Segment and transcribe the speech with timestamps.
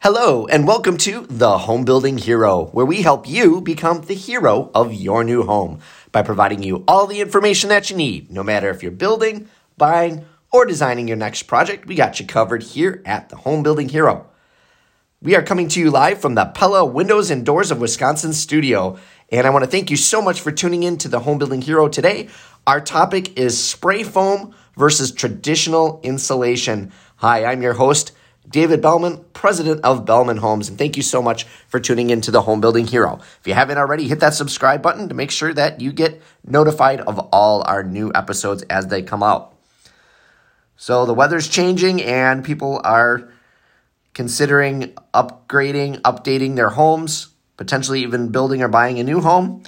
[0.00, 4.70] Hello, and welcome to The Home Building Hero, where we help you become the hero
[4.72, 5.80] of your new home
[6.12, 8.30] by providing you all the information that you need.
[8.30, 12.62] No matter if you're building, buying, or designing your next project, we got you covered
[12.62, 14.28] here at The Home Building Hero.
[15.20, 19.00] We are coming to you live from the Pella Windows and Doors of Wisconsin studio,
[19.32, 21.62] and I want to thank you so much for tuning in to The Home Building
[21.62, 22.28] Hero today.
[22.68, 26.92] Our topic is spray foam versus traditional insulation.
[27.16, 28.12] Hi, I'm your host.
[28.48, 32.30] David Bellman, president of Bellman Homes, and thank you so much for tuning in to
[32.30, 33.18] the Home Building Hero.
[33.40, 37.00] If you haven't already, hit that subscribe button to make sure that you get notified
[37.00, 39.54] of all our new episodes as they come out.
[40.76, 43.30] So the weather's changing and people are
[44.14, 49.62] considering upgrading, updating their homes, potentially even building or buying a new home,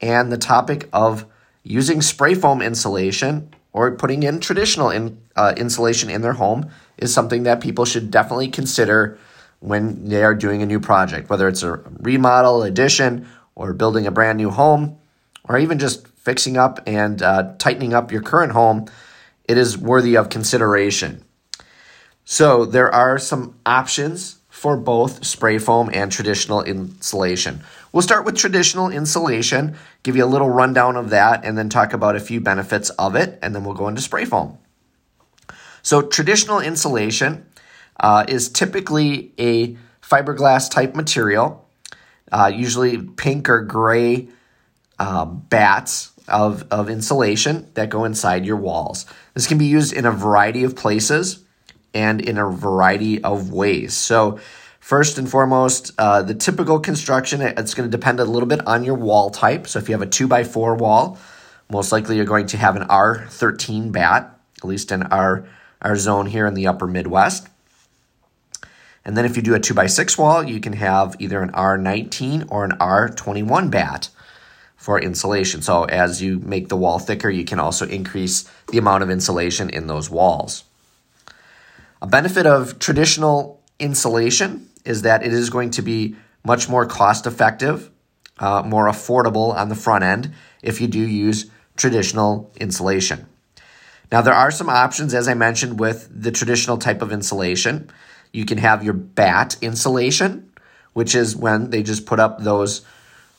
[0.00, 1.24] and the topic of
[1.62, 7.12] using spray foam insulation or putting in traditional in, uh, insulation in their home is
[7.12, 9.18] something that people should definitely consider
[9.60, 14.10] when they are doing a new project, whether it's a remodel, addition, or building a
[14.10, 14.98] brand new home,
[15.44, 18.86] or even just fixing up and uh, tightening up your current home.
[19.44, 21.24] It is worthy of consideration.
[22.24, 27.60] So, there are some options for both spray foam and traditional insulation.
[27.92, 31.92] We'll start with traditional insulation, give you a little rundown of that, and then talk
[31.92, 34.58] about a few benefits of it, and then we'll go into spray foam.
[35.86, 37.46] So, traditional insulation
[38.00, 41.64] uh, is typically a fiberglass type material,
[42.32, 44.26] uh, usually pink or gray
[44.98, 49.06] uh, batts of, of insulation that go inside your walls.
[49.34, 51.44] This can be used in a variety of places
[51.94, 53.94] and in a variety of ways.
[53.94, 54.40] So,
[54.80, 58.82] first and foremost, uh, the typical construction, it's going to depend a little bit on
[58.82, 59.68] your wall type.
[59.68, 61.16] So, if you have a 2x4 wall,
[61.70, 65.46] most likely you're going to have an R13 batt, at least in our
[65.82, 67.48] our zone here in the upper Midwest.
[69.04, 72.64] And then if you do a 2x6 wall, you can have either an R19 or
[72.64, 74.08] an R21 batt
[74.76, 75.62] for insulation.
[75.62, 79.70] So as you make the wall thicker, you can also increase the amount of insulation
[79.70, 80.64] in those walls.
[82.02, 87.26] A benefit of traditional insulation is that it is going to be much more cost
[87.26, 87.90] effective,
[88.38, 93.26] uh, more affordable on the front end if you do use traditional insulation.
[94.12, 97.90] Now, there are some options, as I mentioned, with the traditional type of insulation.
[98.32, 100.52] You can have your batt insulation,
[100.92, 102.82] which is when they just put up those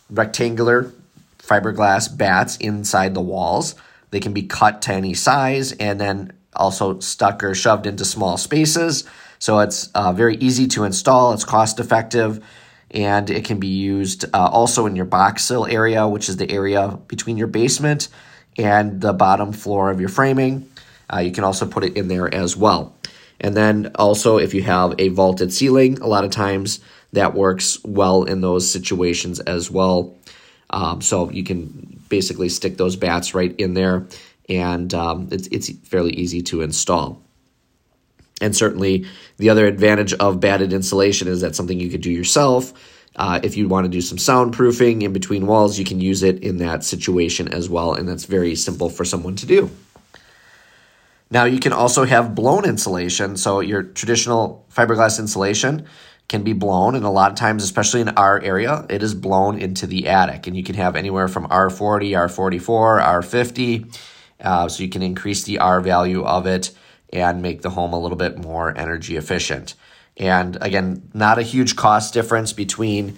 [0.09, 0.91] rectangular
[1.39, 3.75] fiberglass batts inside the walls.
[4.11, 8.37] They can be cut to any size and then also stuck or shoved into small
[8.37, 9.05] spaces.
[9.39, 12.43] So it's uh, very easy to install, it's cost effective,
[12.91, 16.49] and it can be used uh, also in your box sill area, which is the
[16.49, 18.09] area between your basement
[18.57, 20.69] and the bottom floor of your framing.
[21.11, 22.95] Uh, you can also put it in there as well.
[23.39, 26.79] And then also, if you have a vaulted ceiling, a lot of times
[27.13, 30.15] that works well in those situations as well.
[30.69, 34.07] Um, so you can basically stick those batts right in there,
[34.49, 37.21] and um, it's, it's fairly easy to install.
[38.41, 39.05] And certainly,
[39.37, 42.73] the other advantage of batted insulation is that something you could do yourself.
[43.17, 46.43] Uh, if you want to do some soundproofing in between walls, you can use it
[46.43, 49.71] in that situation as well, and that's very simple for someone to do.
[51.29, 53.35] Now, you can also have blown insulation.
[53.35, 55.85] So, your traditional fiberglass insulation
[56.29, 59.59] can be blown, and a lot of times, especially in our area, it is blown
[59.59, 60.47] into the attic.
[60.47, 63.99] And you can have anywhere from R40, R44, R50.
[64.39, 66.71] Uh, so, you can increase the R value of it
[67.11, 69.73] and make the home a little bit more energy efficient.
[70.17, 73.17] And again, not a huge cost difference between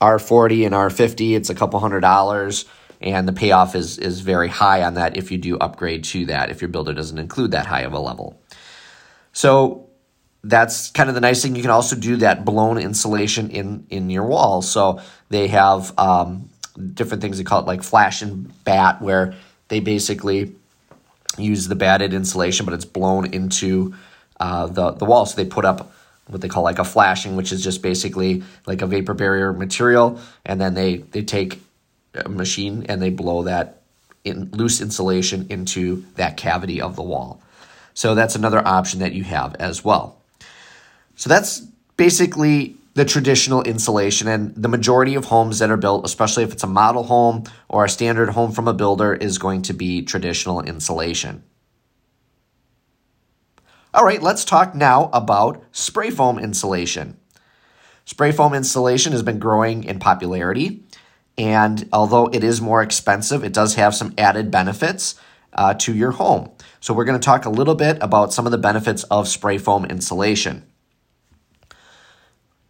[0.00, 1.36] R40 and R50.
[1.36, 2.64] It's a couple hundred dollars,
[3.00, 6.50] and the payoff is is very high on that if you do upgrade to that.
[6.50, 8.40] If your builder doesn't include that high of a level,
[9.32, 9.90] so
[10.42, 11.54] that's kind of the nice thing.
[11.54, 14.70] You can also do that blown insulation in in your walls.
[14.70, 16.50] So they have um,
[16.94, 19.34] different things they call it like flash and batt, where
[19.68, 20.54] they basically
[21.38, 23.94] use the batted insulation, but it's blown into
[24.40, 25.26] uh, the the wall.
[25.26, 25.92] So they put up
[26.26, 30.20] what they call like a flashing, which is just basically like a vapor barrier material,
[30.44, 31.60] and then they they take
[32.14, 33.82] a machine and they blow that
[34.24, 37.42] in loose insulation into that cavity of the wall.
[37.94, 40.18] So that's another option that you have as well.
[41.16, 41.60] So that's
[41.96, 46.62] basically the traditional insulation and the majority of homes that are built, especially if it's
[46.62, 50.60] a model home or a standard home from a builder, is going to be traditional
[50.60, 51.42] insulation.
[53.94, 57.18] All right, let's talk now about spray foam insulation.
[58.06, 60.82] Spray foam insulation has been growing in popularity,
[61.36, 65.16] and although it is more expensive, it does have some added benefits
[65.52, 66.50] uh, to your home.
[66.80, 69.58] So, we're going to talk a little bit about some of the benefits of spray
[69.58, 70.64] foam insulation.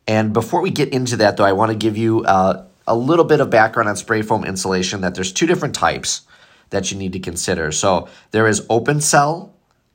[0.08, 3.24] And before we get into that, though, I want to give you uh, a little
[3.24, 6.22] bit of background on spray foam insulation that there's two different types
[6.70, 7.70] that you need to consider.
[7.70, 9.51] So there is open cell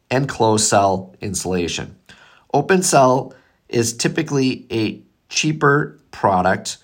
[0.09, 1.95] and closed cell insulation.
[2.53, 3.33] Open cell
[3.69, 6.77] is typically a cheaper product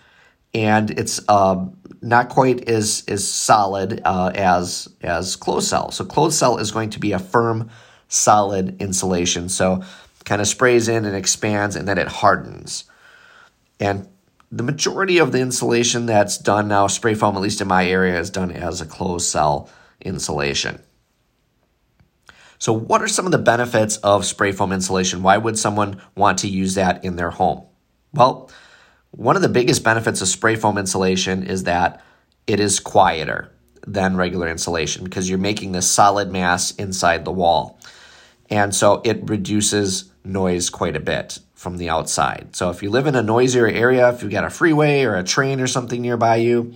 [0.53, 5.91] and it's um, not quite as, as solid uh, as, as closed cell.
[5.91, 7.69] So closed cell is going to be a firm,
[8.07, 9.49] solid insulation.
[9.49, 9.83] So
[10.25, 12.85] kind of sprays in and expands and then it hardens.
[13.79, 14.07] And
[14.51, 18.19] the majority of the insulation that's done now, spray foam, at least in my area,
[18.19, 20.79] is done as a closed cell insulation.
[22.63, 25.21] So, what are some of the benefits of spray foam insulation?
[25.21, 27.63] Why would someone want to use that in their home?
[28.13, 28.49] Well,
[29.11, 32.01] one of the biggest benefits of spray foam insulation is that
[32.47, 33.51] it is quieter
[33.85, 37.81] than regular insulation because you're making this solid mass inside the wall.
[38.49, 42.55] And so it reduces noise quite a bit from the outside.
[42.55, 45.23] So if you live in a noisier area, if you've got a freeway or a
[45.25, 46.73] train or something nearby you,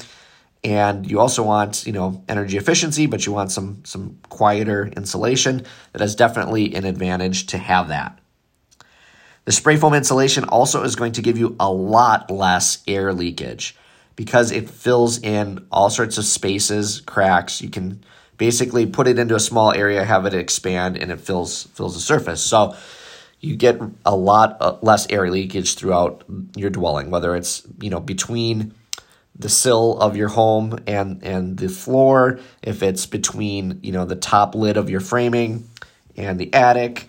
[0.64, 5.66] and you also want, you know, energy efficiency, but you want some some quieter insulation,
[5.94, 8.20] that is definitely an advantage to have that.
[9.46, 13.78] The spray foam insulation also is going to give you a lot less air leakage
[14.16, 17.62] because it fills in all sorts of spaces, cracks.
[17.62, 18.04] You can
[18.38, 22.02] basically put it into a small area, have it expand, and it fills fills the
[22.02, 22.44] surface.
[22.44, 22.76] So
[23.40, 26.24] you get a lot uh, less air leakage throughout
[26.56, 28.74] your dwelling, whether it's you know between
[29.40, 34.16] the sill of your home and and the floor, if it's between you know the
[34.16, 35.70] top lid of your framing
[36.16, 37.08] and the attic.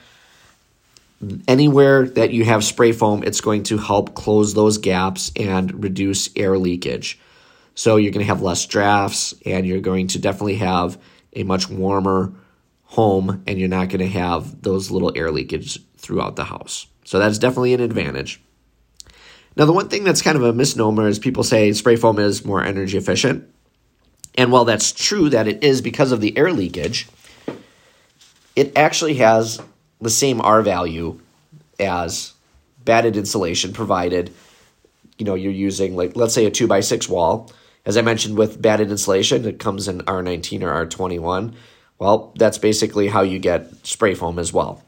[1.48, 6.30] Anywhere that you have spray foam, it's going to help close those gaps and reduce
[6.36, 7.18] air leakage.
[7.74, 10.96] So you're going to have less drafts and you're going to definitely have
[11.32, 12.32] a much warmer
[12.84, 16.86] home and you're not going to have those little air leakage throughout the house.
[17.04, 18.40] So that's definitely an advantage.
[19.58, 22.44] Now, the one thing that's kind of a misnomer is people say spray foam is
[22.44, 23.52] more energy efficient.
[24.36, 27.08] And while that's true that it is because of the air leakage,
[28.54, 29.60] it actually has
[30.00, 31.20] the same R value
[31.80, 32.34] as
[32.84, 34.32] batted insulation provided
[35.18, 37.52] you know you're using like let's say a 2 by 6 wall
[37.84, 41.54] as i mentioned with batted insulation it comes in r19 or r21
[41.98, 44.82] well, that's basically how you get spray foam as well.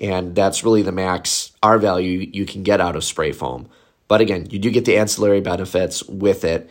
[0.00, 3.68] And that's really the max R value you can get out of spray foam.
[4.08, 6.70] But again, you do get the ancillary benefits with it.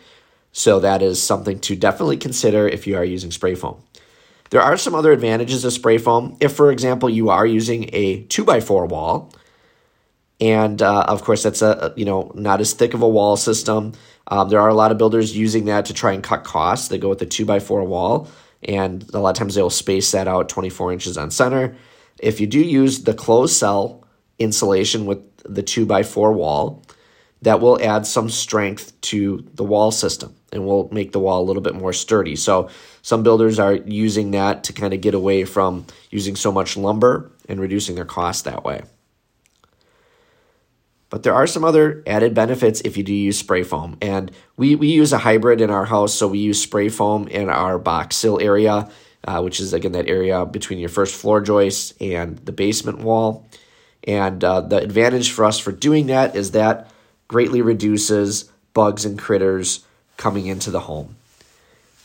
[0.52, 3.82] So that is something to definitely consider if you are using spray foam.
[4.50, 6.36] There are some other advantages of spray foam.
[6.40, 9.32] If, for example, you are using a 2x4 wall,
[10.40, 13.92] and uh, of course, that's a you know not as thick of a wall system.
[14.28, 16.88] Um, there are a lot of builders using that to try and cut costs.
[16.88, 18.28] They go with the 2x4 wall
[18.62, 21.76] and a lot of times they will space that out 24 inches on center.
[22.18, 24.04] If you do use the closed cell
[24.38, 26.82] insulation with the 2x4 wall,
[27.42, 31.46] that will add some strength to the wall system and will make the wall a
[31.46, 32.36] little bit more sturdy.
[32.36, 32.68] So
[33.02, 37.30] some builders are using that to kind of get away from using so much lumber
[37.48, 38.82] and reducing their cost that way.
[41.10, 43.96] But there are some other added benefits if you do use spray foam.
[44.02, 47.48] And we, we use a hybrid in our house, so we use spray foam in
[47.48, 48.90] our box sill area,
[49.26, 53.48] uh, which is again that area between your first floor joist and the basement wall.
[54.04, 56.90] And uh, the advantage for us for doing that is that
[57.28, 59.84] greatly reduces bugs and critters
[60.16, 61.16] coming into the home.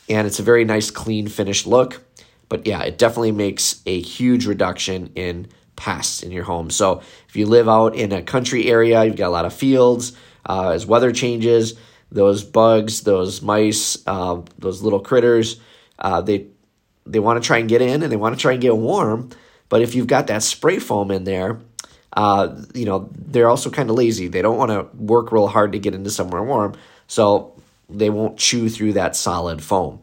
[0.10, 2.02] And it's a very nice, clean, finished look.
[2.50, 6.70] But yeah, it definitely makes a huge reduction in pests in your home.
[6.70, 10.14] So if you live out in a country area, you've got a lot of fields.
[10.46, 11.74] Uh, as weather changes,
[12.12, 15.60] those bugs, those mice, uh, those little critters,
[16.00, 16.48] uh, they
[17.06, 19.30] they want to try and get in and they want to try and get warm.
[19.70, 21.60] But if you've got that spray foam in there,
[22.14, 24.28] uh, you know they're also kind of lazy.
[24.28, 26.76] They don't want to work real hard to get into somewhere warm,
[27.08, 27.56] so
[27.90, 30.00] they won't chew through that solid foam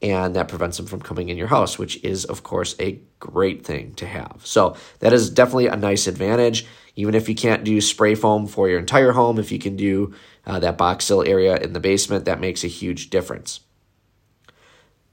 [0.00, 3.64] and that prevents them from coming in your house, which is, of course, a great
[3.64, 4.40] thing to have.
[4.44, 6.66] So, that is definitely a nice advantage.
[6.94, 10.14] Even if you can't do spray foam for your entire home, if you can do
[10.46, 13.60] uh, that box sill area in the basement, that makes a huge difference.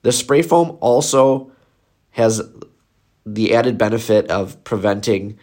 [0.03, 1.51] The spray foam also
[2.11, 2.47] has
[3.25, 5.39] the added benefit of preventing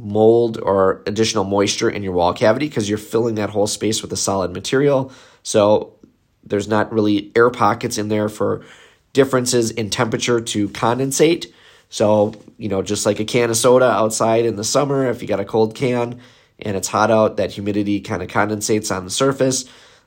[0.00, 4.12] mold or additional moisture in your wall cavity because you're filling that whole space with
[4.12, 5.12] a solid material.
[5.42, 5.94] So
[6.42, 8.64] there's not really air pockets in there for
[9.12, 11.52] differences in temperature to condensate.
[11.90, 15.28] So, you know, just like a can of soda outside in the summer, if you
[15.28, 16.20] got a cold can
[16.58, 19.64] and it's hot out, that humidity kind of condensates on the surface.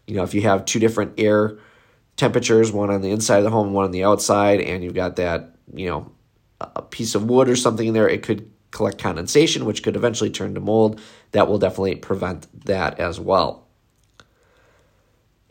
[0.08, 1.58] You know, if you have two different air
[2.16, 5.18] temperatures, one on the inside of the home, one on the outside, and you've got
[5.18, 6.12] that, you know,
[6.62, 10.30] a piece of wood or something in there, it could collect condensation, which could eventually
[10.30, 11.00] turn to mold.
[11.32, 13.68] That will definitely prevent that as well.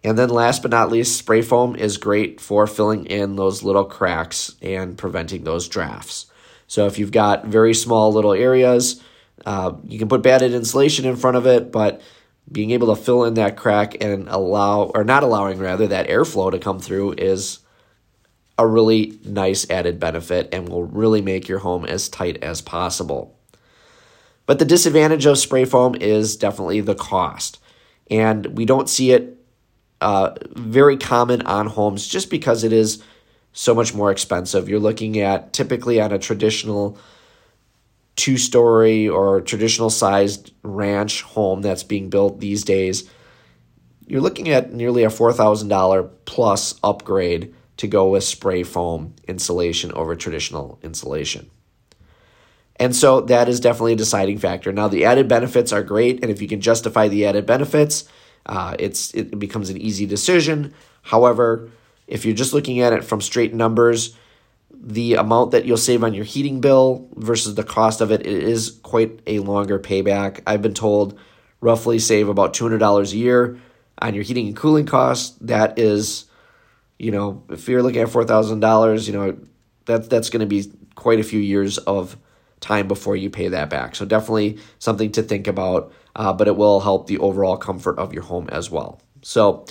[0.05, 3.85] And then last but not least, spray foam is great for filling in those little
[3.85, 6.26] cracks and preventing those drafts.
[6.67, 9.00] So if you've got very small little areas,
[9.47, 12.02] uh, you can put batted insulation in front of it, but
[12.50, 16.50] being able to fill in that crack and allow, or not allowing rather, that airflow
[16.50, 17.61] to come through is
[18.59, 23.38] a really nice added benefit and will really make your home as tight as possible.
[24.47, 27.61] But the disadvantage of spray foam is definitely the cost.
[28.11, 29.38] And we don't see it
[30.00, 33.02] uh, very common on homes just because it is
[33.52, 34.68] so much more expensive.
[34.68, 36.99] You're looking at typically on a traditional
[38.16, 43.09] two story or traditional sized ranch home that's being built these days,
[44.06, 50.15] you're looking at nearly a $4,000 plus upgrade to go with spray foam insulation over
[50.15, 51.51] traditional insulation.
[52.77, 54.71] And so that is definitely a deciding factor.
[54.71, 58.05] Now, the added benefits are great, and if you can justify the added benefits,
[58.47, 60.73] uh, it's it becomes an easy decision.
[61.03, 61.71] However,
[62.07, 64.17] if you're just looking at it from straight numbers,
[64.71, 68.45] the amount that you'll save on your heating bill versus the cost of it, it
[68.45, 70.41] is quite a longer payback.
[70.47, 71.19] I've been told
[71.61, 73.59] roughly save about $200 a year
[74.01, 75.37] on your heating and cooling costs.
[75.41, 76.27] That is,
[77.02, 79.37] you know, if you're looking at $4,000, you know,
[79.87, 82.16] that, that's going to be quite a few years of
[82.61, 83.97] time before you pay that back.
[83.97, 88.12] So definitely something to think about, uh, but it will help the overall comfort of
[88.12, 89.00] your home as well.
[89.23, 89.66] So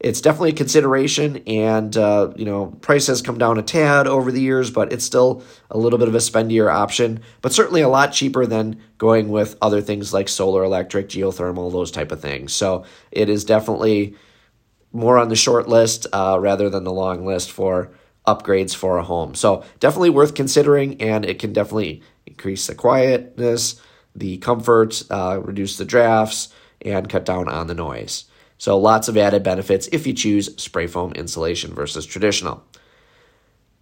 [0.00, 4.32] it's definitely a consideration, and uh, you know, price has come down a tad over
[4.32, 7.88] the years, but it's still a little bit of a spendier option, but certainly a
[7.88, 12.52] lot cheaper than going with other things like solar, electric, geothermal, those type of things.
[12.52, 14.16] So it is definitely
[14.92, 17.90] more on the short list uh, rather than the long list for
[18.26, 19.34] upgrades for a home.
[19.34, 23.80] So definitely worth considering, and it can definitely increase the quietness,
[24.14, 28.24] the comfort, uh, reduce the drafts, and cut down on the noise.
[28.58, 32.62] So lots of added benefits if you choose spray foam insulation versus traditional.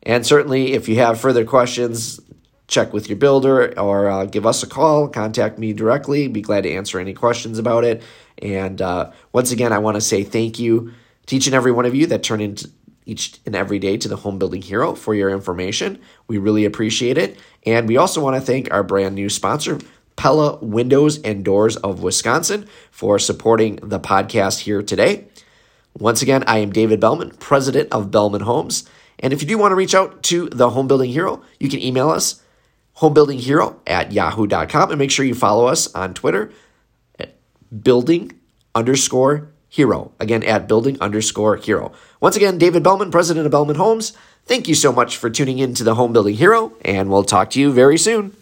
[0.03, 2.19] And certainly, if you have further questions,
[2.67, 5.09] check with your builder or uh, give us a call.
[5.09, 6.29] Contact me directly.
[6.29, 8.03] Be glad to answer any questions about it.
[8.39, 10.93] And uh, once again, I want to say thank you
[11.27, 12.71] to each and every one of you that turn into
[13.07, 15.99] each and every day to the Home Building Hero for your information.
[16.29, 17.39] We really appreciate it.
[17.67, 19.79] And we also want to thank our brand new sponsor,
[20.17, 25.27] Pella Windows and Doors of Wisconsin for supporting the podcast here today.
[25.99, 28.89] Once again, I am David Bellman, president of Bellman Homes.
[29.19, 31.81] And if you do want to reach out to the Home Building Hero, you can
[31.81, 32.43] email us
[32.99, 36.53] homebuildinghero at yahoo.com and make sure you follow us on Twitter
[37.19, 37.37] at
[37.83, 38.39] building
[38.75, 40.13] underscore hero.
[40.21, 41.93] Again, at building underscore hero.
[42.21, 44.13] Once again, David Bellman, president of Bellman Homes.
[44.45, 47.51] Thank you so much for tuning in to the Home Building Hero, and we'll talk
[47.51, 48.37] to you very soon.